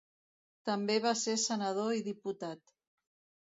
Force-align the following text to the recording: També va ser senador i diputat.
També 0.69 0.95
va 1.03 1.11
ser 1.25 1.35
senador 1.43 1.93
i 1.99 2.03
diputat. 2.11 2.77